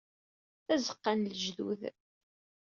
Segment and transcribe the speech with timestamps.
[0.65, 1.81] Tazeqqa n lejdud.